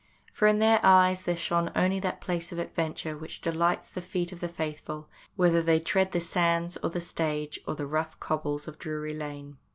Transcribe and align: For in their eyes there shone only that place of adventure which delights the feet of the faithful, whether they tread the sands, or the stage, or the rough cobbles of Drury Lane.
For 0.33 0.47
in 0.47 0.57
their 0.57 0.79
eyes 0.81 1.21
there 1.21 1.35
shone 1.35 1.71
only 1.75 1.99
that 1.99 2.21
place 2.21 2.51
of 2.51 2.57
adventure 2.57 3.15
which 3.15 3.39
delights 3.39 3.87
the 3.91 4.01
feet 4.01 4.31
of 4.31 4.39
the 4.39 4.47
faithful, 4.47 5.07
whether 5.35 5.61
they 5.61 5.79
tread 5.79 6.11
the 6.11 6.19
sands, 6.19 6.75
or 6.81 6.89
the 6.89 6.99
stage, 6.99 7.59
or 7.67 7.75
the 7.75 7.85
rough 7.85 8.19
cobbles 8.19 8.67
of 8.67 8.79
Drury 8.79 9.13
Lane. 9.13 9.57